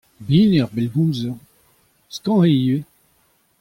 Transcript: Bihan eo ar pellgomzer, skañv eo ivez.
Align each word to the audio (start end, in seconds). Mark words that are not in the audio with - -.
Bihan 0.25 0.53
eo 0.57 0.63
ar 0.65 0.71
pellgomzer, 0.73 1.35
skañv 2.15 2.43
eo 2.47 2.53
ivez. 2.67 2.83